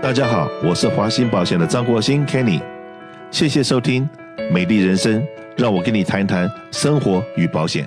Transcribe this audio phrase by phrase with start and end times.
[0.00, 2.62] 大家好，我是华兴保险的张国兴 Kenny，
[3.32, 4.08] 谢谢收听
[4.52, 5.20] 《美丽人生》，
[5.56, 7.86] 让我跟你谈谈生活与保险。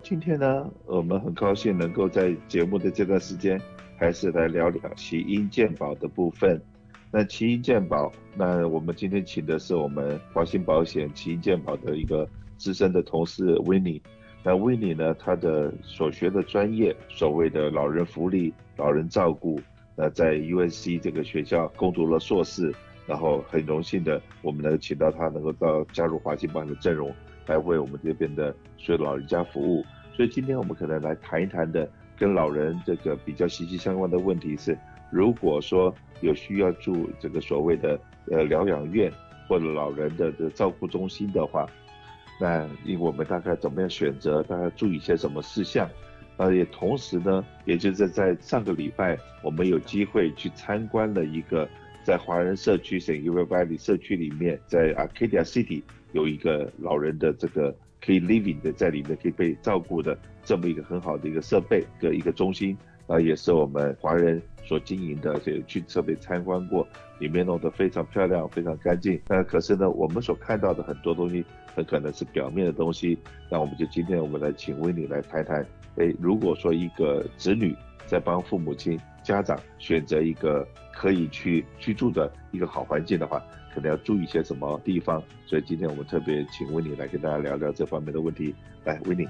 [0.00, 3.60] 今天呢，我们很高兴能够在节目的这段时间，
[3.98, 6.62] 还是来聊聊起因健保的部分。
[7.10, 12.26] 那起因健保，那我们今天请的是我们华兴保险起因健保的一个
[12.56, 14.00] 资深的同事 Winnie。
[14.44, 19.60] 那 Winnie 呢，他的所学的专业，所谓的老人福利、老人照顾。
[20.02, 22.74] 那在 USC 这个学校攻读了硕士，
[23.06, 27.14] 然后很荣幸的，我们能请到他能够到加入华兴保险的阵容，
[27.46, 29.84] 来为我们这边的所有老人家服务。
[30.16, 31.86] 所以今天我们可能来谈一谈的，
[32.16, 34.74] 跟老人这个比较息息相关的问题是，
[35.12, 39.12] 如果说有需要住这个所谓的呃疗养院
[39.46, 41.68] 或者老人的这照顾中心的话，
[42.40, 42.66] 那
[42.98, 45.86] 我们大概怎么样选择，大概注意一些什么事项？
[46.40, 51.68] 呃，也同时呢，也就是在上个礼拜，我们有机会去参观了一个
[52.02, 62.74] 在华人社区 San Gabriel Valley 社区里面，在 Arcadia City 有一个老人的这个可以 living 的在里面可以被照顾的这么一个很好的一个设备的一个中心，
[63.10, 66.86] 啊，也是我们华人所经营的，这个去特别参观过，
[67.18, 69.20] 里面弄得非常漂亮，非常干净。
[69.26, 71.44] 那可是呢，我们所看到的很多东西
[71.74, 73.18] 很可能是表面的东西，
[73.50, 75.66] 那我们就今天我们来请威尼来谈谈。
[75.96, 83.42] 诶，如果说一个子女在帮父母亲、家长选择一个可以去居住的一个好环境的话，
[83.74, 85.20] 可能要注意些什么地方？
[85.46, 88.54] 所以今天我们特别请威尼来跟大家聊聊这方面的问题。
[88.84, 89.26] 来威尼。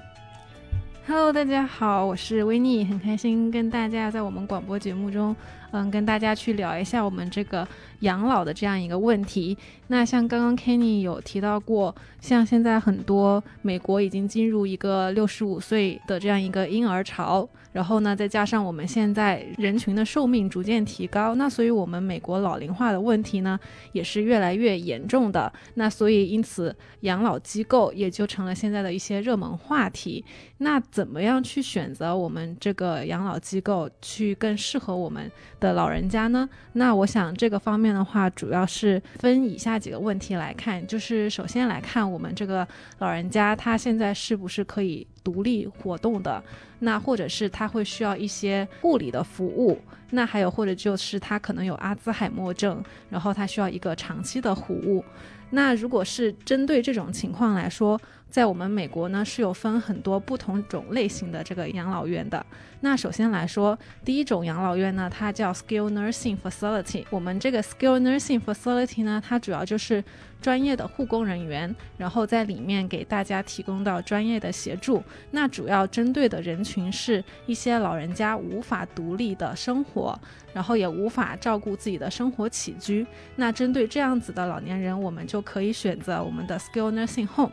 [1.07, 5.35] Hello，大家好，我是维尼很开心跟大家在我们广播节目中，
[5.71, 7.67] 嗯，跟大家去聊一下我们这个
[8.01, 9.57] 养老的这样一个问题。
[9.87, 17.49] 那像刚刚 Kenny 有提到过，像现在很多美国已经进入一个六十五岁的这样一个婴儿潮。
[17.71, 23.59] 然后呢，再加上我们现在人群的寿命逐渐提高，那所以我们美国老龄化的问题呢，
[23.93, 25.51] 也是越来越严重的。
[25.75, 30.23] 那所以因此，养老机构也就成了现在的一些热门话题。
[30.57, 36.47] 那怎么样去选择我们这个养老机构去更适合我们的老人家呢？
[36.73, 42.67] 那我想这个方面的话，主要是分以下几个问题来看，就是首先来看我们这个
[42.99, 46.43] 老人家他现在是不是可以独立活动的，
[46.79, 49.79] 那或者是他会需要一些护理的服务，
[50.11, 55.03] 那还有或者就是他可能有阿兹海默症，然后他需要一个长期的服务。
[55.51, 57.99] 那如果是针对这种情况来说，
[58.31, 62.43] 在我们美国呢，是有分很多不同种类型的这个养老院的。
[62.79, 67.05] 那首先来说，第一种养老院呢，它叫 skill Nursing Facility。
[67.09, 70.03] 我们这个 skill Nursing Facility 呢，它主要就是
[70.41, 75.03] 专业的护工人员，然后在里面给大家提供到专业的协助。
[75.31, 80.17] 那主要针对的人群是一些老人家无法独立的生活，
[80.53, 83.05] 然后也无法照顾自己的生活起居。
[83.35, 87.51] 那针对这样子的老年人，我们就可以选择我们的 skill Nursing Home。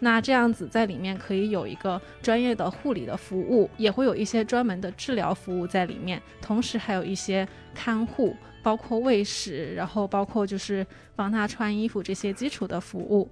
[0.00, 13.28] 那这样子在里面可以有一个专业的护理的服务，也会有一些专门的治疗服务在里面，同时还有一些看护，包括喂食，然后包括就是帮他穿衣服这些基础的服务。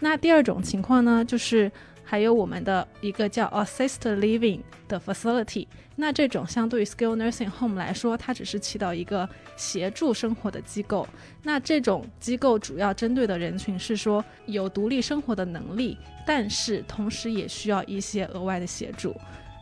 [0.00, 1.70] 那第二种情况呢，就是。
[2.04, 11.06] 还有我们的一个叫 Assisted Living 的 Facility，那这种相对于 Skill Nursing Home 来说，它只是起到一个协助生活的机构。
[11.42, 15.96] 那这种机构主要针对的人群是说有独立生活的能力，
[16.26, 19.14] 但是同时也需要一些额外的协助。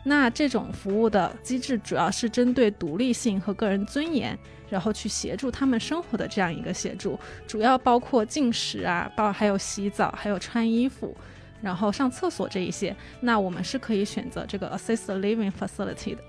[0.04, 4.38] 那这种服务的机制主要是针对独立性和个人尊严，
[4.70, 11.14] 然后去协助他们生活的这样一个协助，主要包括进食啊，包还有洗澡，还有穿衣服。
[11.60, 16.22] 然后上厕所这一些，那我们是可以选择这个 assist living facility 的。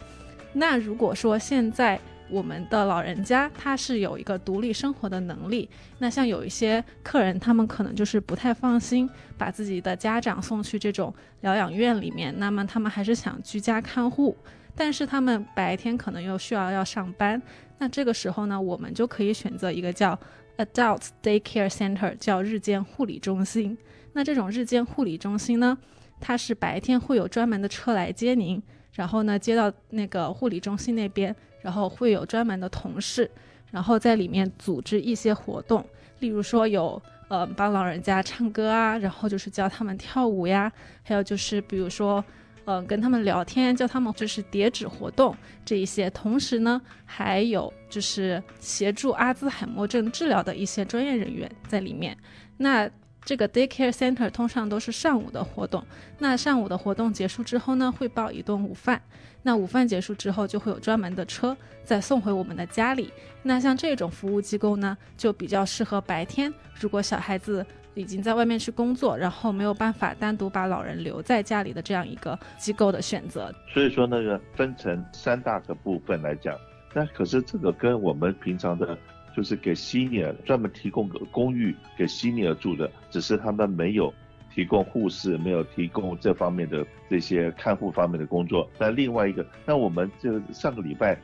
[0.53, 5.67] 那如果说现在我们的老人家他是有一个独立生活的能力，
[5.97, 14.35] 那像有一些客人，他们可能就是不太放心把自己的家长送去这种疗养院里面，那么他们还是想居家看护，
[14.75, 17.41] 但是他们白天可能又需要要上班，
[17.79, 20.17] 那这个时候呢，我们就可以选择一个叫
[20.57, 23.77] adult daycare center，叫日间护理中心。
[24.13, 25.77] 那这种日间护理中心呢，
[26.19, 28.61] 它是白天会有专门的车来接您，
[28.93, 33.29] 然后呢接到那个护理中心那边，然后会有专门的同事，
[33.71, 35.85] 然后在里面组织一些活动，
[36.19, 40.71] 例如说有呃帮老人家唱歌啊，然后就是教他们跳舞呀，
[41.03, 42.23] 还有就是比如说
[42.65, 52.17] 嗯跟他们聊天，教他们就是叠纸活动这一些，同时呢还有就是协助阿兹海默症治疗的一些专业人员在里面，
[52.57, 52.89] 那。
[53.23, 55.83] 这个 daycare center 通常都是上午的活动，
[56.17, 59.01] 那上午的活动结束之后呢，会包一顿午饭。
[59.41, 63.11] 那午饭结束之后，就会有专门的车再送回我们的家里。
[63.41, 73.53] 那像这种服务机构呢，就比较适合白天，如果小孩子已经在外面去工作，然后没有办法单独把老人留在家里的这样一个机构的选择。
[73.73, 76.57] 所以说那个分成三大个部分来讲，
[76.93, 78.97] 那可是这个跟我们平常的，
[79.39, 84.13] 就是给 senior 专门提供个公寓给 senior 住的，只是他们没有。
[84.51, 88.67] 提供护士，没有提供这方面的这些看护方面的工作。
[88.79, 91.17] 那另外一个，那我们就上个礼拜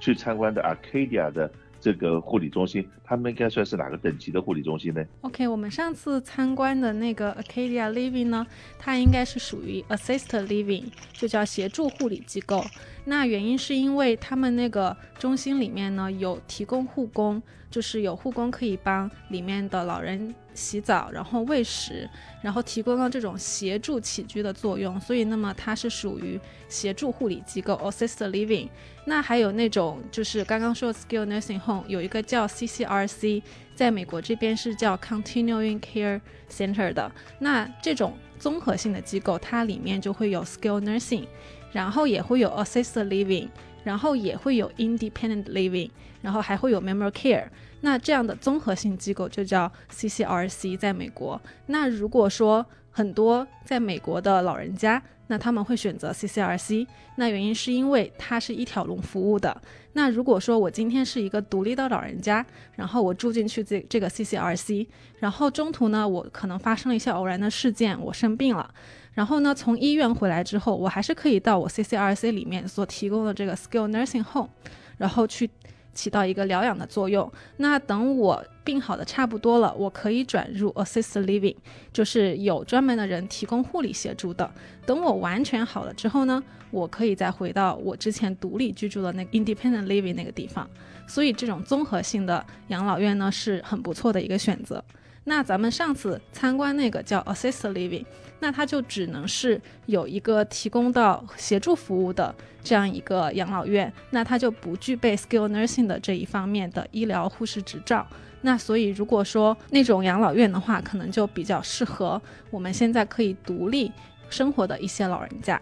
[0.00, 1.50] 去参观的 Arcadia 的
[1.84, 8.46] 这个护理中心，他们应该算是哪个等级的护理中心呢？OK，我们上次参观的那个 Acadia Living 呢，
[8.78, 12.64] 它应该是属于 Assisted Living，就叫协助护理机构。
[13.04, 22.08] 那原因是因为他们那个中心里面呢，有提供护工，就是有护工可以帮里面的老人洗澡，然后喂食，
[22.40, 28.68] 然后提供了这种协助起居的作用，所以那么它是属于协助护理机构 （assisted living）。
[29.04, 33.42] 那还有那种就是刚刚说 skilled nursing home，有一个叫 CCRC，
[33.74, 37.12] 在美国这边是叫 continuing care center 的。
[37.38, 41.26] 那这种综合性的机构，它里面就会有 skilled nursing。
[41.72, 43.48] 然后也会有 assisted living，
[43.82, 45.90] 然后也会有 independent living，
[46.22, 47.46] 然后还会有 memory care。
[47.84, 51.38] 那这样的综合性机构就叫 CCRC，在美国。
[51.66, 56.86] 那如果说很多在美国的老人家，那他们会选择 CCRC，
[57.16, 59.54] 那原因是因为它是一条龙服务的。
[59.92, 62.44] 那如果说我今天是一个独立的老人家，
[62.74, 64.86] 然后我住进去这这个 CCRC，
[65.18, 68.72] 然后中途呢，我可能发生了一些偶然的事件，我生病了。
[69.12, 74.48] 然后呢，从医院回来之后，我还是可以到我 CCRC 里面所提供的这个 Skill Nursing Home，
[74.96, 75.50] 然后去
[75.94, 77.30] 起到一个疗养的作用。
[77.56, 81.56] 那等我病好的差不多了，我可以转入 assist Living，
[81.92, 84.50] 就是有专门的人提供护理协助的。
[84.84, 90.68] 等我完全好了之后呢，我可以再回到我之前独立居住的那个 Independent Living 那个地方。
[91.06, 94.82] 所以这种综合性的养老院呢，是很不错的一个选择。
[95.26, 98.04] 那咱们上次参观那个叫 Assisted Living，
[98.40, 108.06] 那它就只能是有一个提供到协助服务的这样一个养老院，那它就不具备 Skilled Nursing 的这一方面的医疗护士执照。
[108.42, 113.90] 那所以如果说那种养老院的话，可能就比较适合我们现在可以独立
[114.28, 115.58] 生活的一些老人家。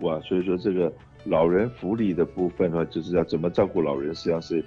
[0.00, 0.90] 哇，所以说这个
[1.24, 4.64] 老人福利的部分的话，就是要怎么照顾老人，实际上是。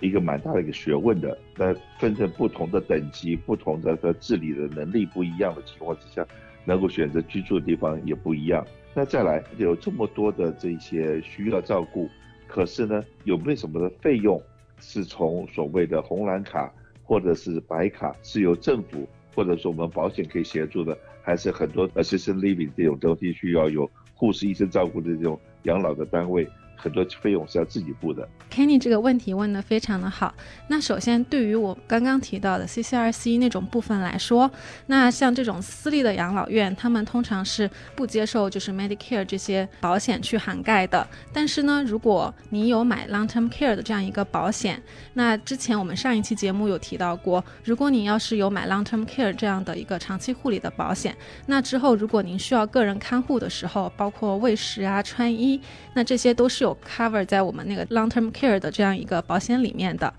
[0.00, 6.26] 一个蛮大的一个学问的，那分成不同的等级，不同的的治理的能力不一样的情况之下，
[6.64, 8.64] 能够选择居住的地方也不一样。
[8.94, 12.08] 那再来有这么多的这些需要照顾，
[12.46, 14.40] 可是呢，有没有什么的费用
[14.80, 16.72] 是从所谓的红蓝卡
[17.04, 26.46] 或者是白卡是由政府或者说我们保险可以协助的，还是很多 assisted living 这种东西需要有护士医生照顾的这种养老的单位？
[26.80, 28.26] 很多费用是要自己付的。
[28.50, 30.32] Kenny 这个问题问得非常的好。
[30.68, 34.50] 那首先，对于我刚刚提到的 CCRC 那种部分来说，
[34.86, 41.06] 那像这种私立的养老院，他们通常是不接受就是 Medicare 这些保险去涵盖的。
[41.32, 44.80] 但是呢，如果你有买 Long-Term Care 的这样一个保险，
[45.14, 51.14] 那之前我们上一期节目有提到过，如果你要是有买 Long-Term Care 这样的一个长期护理的保险，
[51.46, 55.60] 那之后如果您需要个人看护的时候，包括喂食啊、穿衣，
[55.92, 56.67] 那这些都是有。
[56.68, 60.12] 有 cover 在我们那个 long term care 的这样一个保险里面的。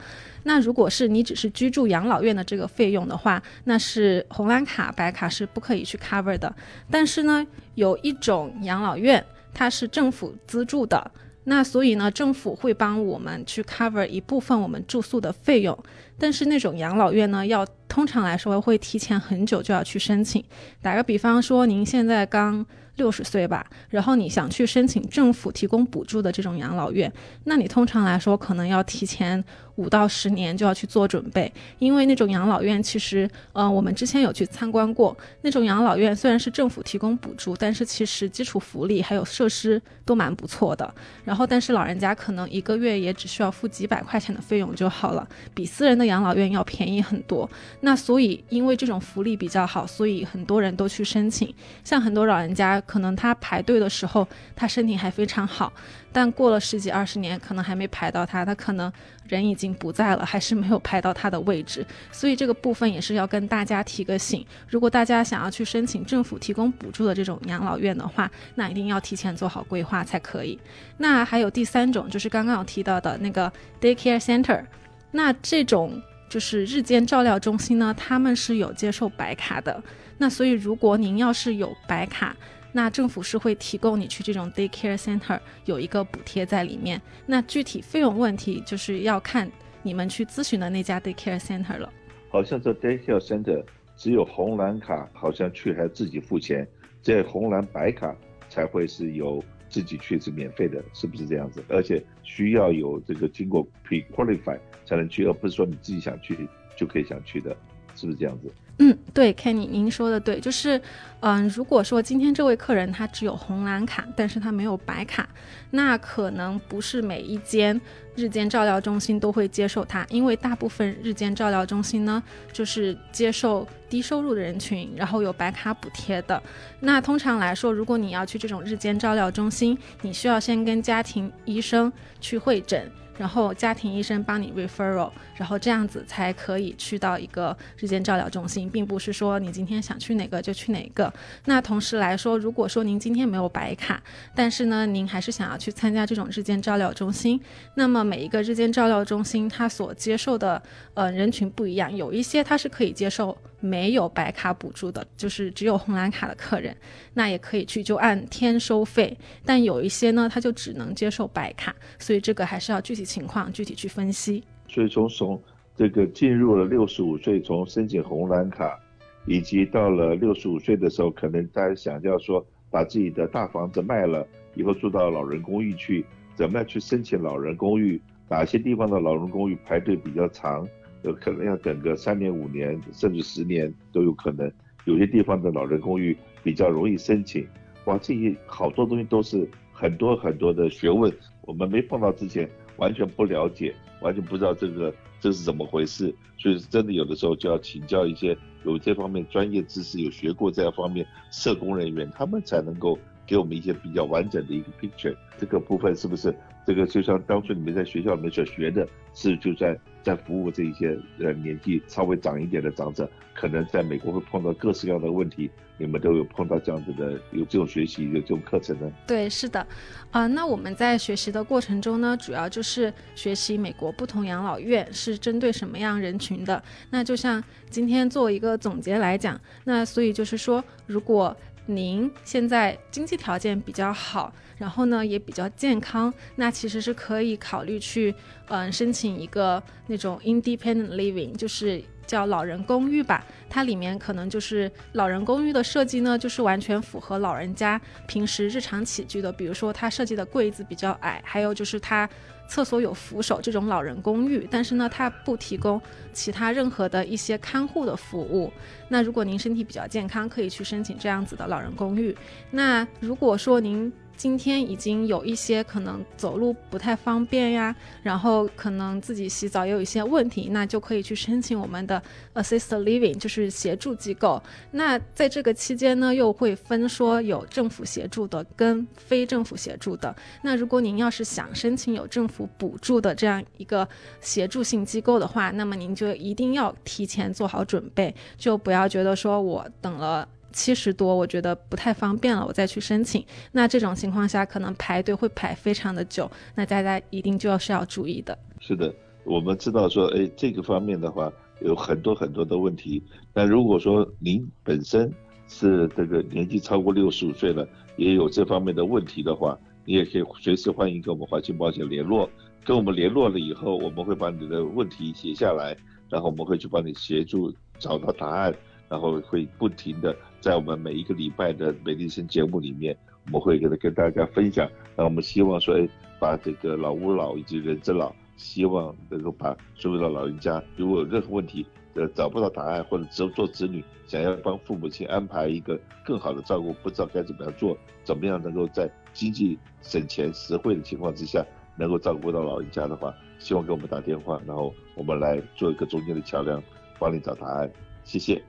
[0.44, 6.54] 那如果是你只是居住养老院的这个费用的话，那是红蓝卡、白卡是不可以去 cover 的。
[6.90, 7.46] 但是呢，
[7.76, 9.24] 有一种养老院
[9.54, 11.12] 它是政府资助的，
[11.44, 15.78] 那所以呢，政府会帮我们去 cover 一部分我们住宿的费用。
[16.18, 20.44] 但是那种养老院呢，要通常来说会提前很久就要去申请。
[20.82, 22.66] 打个比方说，您现在刚
[23.00, 27.12] 六十岁吧，然后你想去申请政府提供补助的这种养老院，
[27.46, 29.44] 那你通常来说可能要提前
[29.78, 40.94] 五到十年就要去做准备，因为那种养老院其实，呃，我们之前有去参观过，那种养老院虽然是政府提供补助，但是其实基础福利还有设施都蛮不错的。
[41.24, 47.50] 然后，但是老人家可能一个月也只需要付几百块钱的费用就好了，比私人的养老院要便宜很多。
[47.80, 51.54] 那所以，因为这种福利比较好，所以很多人都去申请。
[51.86, 55.72] 像很多老人家，可能他排队的时候，他身体还非常好。
[56.12, 58.92] 但过了十几二十年，可能还没排到他，他可能
[59.28, 61.86] 人已经不在了，还是没有排到他的位置。
[62.12, 70.60] 所以这个部分也是要跟大家提个醒：如果大家想要去申请政府提供补助的这种养老院的话，那一定要提前做好规划才可以。
[70.98, 74.64] 那还有第三种，就是刚刚有提到的那个 daycare center，
[75.12, 79.84] 那这种就是日间照料中心呢，他们是有接受白卡的。
[80.18, 82.36] 那所以如果您要是有白卡，
[82.72, 87.02] 那政府是会提供你去这种 daycare center 有一个补贴在里面。
[87.26, 89.50] 那具体费用问题就是要看
[89.82, 91.92] 你们去咨询的那家 daycare center 了。
[92.30, 93.64] 好像这 daycare center
[93.98, 96.68] 只有红蓝卡，好像去还自己付钱，
[97.02, 98.16] 这红蓝白卡
[98.50, 101.64] 才会是有自己去是免费的，是不是这样子？
[101.70, 107.56] 而且需要有这个经过 pre-qualify 才能去，而不是说你自己想去就可以想去的，
[107.96, 108.52] 是不是这样子？
[108.82, 110.82] 嗯，对，Kenny，您说的对，就是，
[111.20, 115.28] 嗯，如果说今天这位客人他只有红蓝卡，但是他没有白卡，
[115.72, 117.80] 那可能不是每一间
[118.16, 126.42] 日间照料中心都会接受他，因为大部分日间照料中心呢，就是接受低收入的人群，然后有白卡补贴的。
[126.80, 132.90] 那通常来说，如果你要去这种日间照料中心，你需要先跟家庭医生去会诊。
[133.20, 141.14] 然后家庭医生帮你 referral，然后这样子才可以去到一个日间照料中心，并不是说你今天想去哪个就去哪个。
[141.44, 144.02] 那同时来说，如果说您今天没有白卡，
[144.34, 147.38] 但是呢，您还是想要去参加这种日间照料中心，
[147.76, 153.38] 那么每一个日间照料中心它所接受的呃人群不一样，有一些它是可以接受。
[153.60, 156.76] 没有白卡补助的，就是只有红蓝卡的客人，
[157.14, 159.18] 那也可以去，就按天收费。
[159.46, 164.44] 但有一些呢，他就只能接受白卡，所以这个还是要具体情况具体去分析。
[164.68, 165.42] 所以从从
[165.76, 168.80] 这个进入了六十五岁，从申请红蓝卡，
[169.26, 174.26] 以及到了六十五岁的时候，可能大家想要说把自己的大房子卖了，
[174.56, 178.02] 以后住到老人公寓去，怎么样去申请老人公寓？
[178.30, 180.68] 哪些地方的老人公寓排队比较长？
[181.04, 184.52] 有可能要等个三年、五年，甚至十年都有可能。
[184.86, 187.48] 有些地方的老人公寓比较容易申请。
[187.86, 196.14] 哇，这些好多东西都是很多很多的学问，我们没碰到之前完全不了解，完全不知道这个这是怎么回事。
[196.38, 205.16] 所以真的有的时候就要请教一些有这方面专业知识、有学过这方面社工人员，他们才能够给我们一些比较完整的一个 picture。
[205.38, 206.34] 这个部分是不是？
[206.70, 215.50] 这个就像当初你们在学校里面所学的，是就在在服务这一些呃年纪稍微长一点的长者，可能在美国会碰到各式各样的问题，
[215.80, 218.88] 你们都有碰到这样子的有这种学习有这种课程呢？
[219.08, 219.66] 对，是的，
[220.12, 226.62] 啊、那我们在学习的过程中呢，主要就是学习美国不同养老院是针对什么样人群的。
[226.92, 231.36] 那就像今天做一个总结来讲，那所以就是说，如果
[231.70, 238.14] 您现在经济条件比较好，然后呢也比较健康，那其实是可以考虑去，
[238.48, 243.24] 嗯、申请一个那种 independent living，就是叫老人公寓吧。
[243.48, 252.10] 它里面可能就是老人公寓的设计呢，就是完全符合老人家平时日常起居的，比如说它设计的柜子比较矮，还有就是它。
[252.50, 255.80] 厕所有扶手这种老人公寓，但是呢，它不提供
[256.12, 258.52] 其他任何的一些看护的服务。
[258.88, 262.18] 那如果您身体比较健康，可以去申请这样子的老人公寓。
[262.50, 267.74] 那如果说您今天已经有一些可能走路不太方便呀，
[268.04, 274.44] 然后可能自己洗澡也有一些问题，那就可以去申请我们的 assisted living，就是协助机构。
[274.72, 280.14] 那在这个期间呢，又会分说有政府协助的跟非政府协助的。
[280.42, 283.88] 那如果您要是想申请有政府补助的这样一个
[284.20, 290.28] 协助性机构的话，那么您就一定要提前做好准备，就不要觉得说我等了。
[290.52, 293.24] 七十多，我觉得不太方便了，我再去申请。
[293.52, 298.38] 那这种情况下，可能排队会排非常的久，那大家一定就要是要注意的。
[298.60, 303.02] 是的，我们知道说，哎，这个方面的话有很多很多的问题。
[303.32, 305.12] 但如果说您本身
[305.48, 312.30] 是这个年纪超过六十五岁了，也有这方面的问题的话，你也可以随时欢迎跟我们华信保险联络。
[312.66, 315.78] 跟我们联络了以后，我们会把你的问题写下来，
[316.10, 318.54] 然后我们会去帮你协助找到答案。
[318.90, 324.70] 然后会不停的在我们每一个礼拜的美丽生节目里面，我们会跟跟大家分享。
[324.96, 325.88] 那我们希望说，哎，
[326.20, 331.66] 把这个老吾老以及人之老，希望能够把所有的老人家，如果有任何问题，
[331.96, 341.46] 呃，找不到答案，或者只有做子女想要帮父母亲安排一个更好的照顾，不知道该怎么样做，怎么样能够在经济省钱实惠的情况之下，
[341.78, 346.64] 能够照顾到老人家的话，希望给我们打电话，然后我们来做一个中间的桥梁，
[346.98, 347.70] 帮你找答案。
[348.06, 348.42] 谢谢。